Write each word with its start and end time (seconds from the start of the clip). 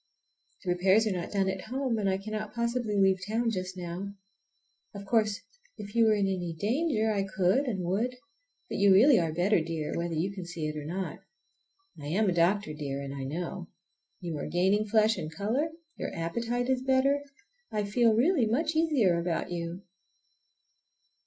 "The 0.63 0.71
repairs 0.71 1.05
are 1.05 1.11
not 1.11 1.31
done 1.31 1.47
at 1.47 1.65
home, 1.65 1.99
and 1.99 2.09
I 2.09 2.17
cannot 2.17 2.55
possibly 2.55 2.97
leave 2.99 3.19
town 3.27 3.51
just 3.51 3.77
now. 3.77 4.15
Of 4.95 5.05
course 5.05 5.41
if 5.77 5.93
you 5.93 6.05
were 6.05 6.15
in 6.15 6.25
any 6.25 6.55
danger 6.57 7.11
I 7.11 7.21
could 7.21 7.65
and 7.65 7.85
would, 7.85 8.15
but 8.67 8.79
you 8.79 8.91
really 8.91 9.19
are 9.19 9.31
better, 9.31 9.61
dear, 9.61 9.95
whether 9.95 10.15
you 10.15 10.33
can 10.33 10.43
see 10.43 10.65
it 10.67 10.75
or 10.75 10.85
not. 10.85 11.19
I 12.01 12.07
am 12.07 12.27
a 12.27 12.33
doctor, 12.33 12.73
dear, 12.73 12.99
and 12.99 13.13
I 13.13 13.25
know. 13.25 13.67
You 14.19 14.39
are 14.39 14.47
gaining 14.47 14.87
flesh 14.87 15.19
and 15.19 15.31
color, 15.31 15.69
your 15.97 16.11
appetite 16.15 16.67
is 16.67 16.81
better. 16.81 17.21
I 17.71 17.83
feel 17.83 18.15
really 18.15 18.47
much 18.47 18.75
easier 18.75 19.19
about 19.19 19.51
you." 19.51 19.83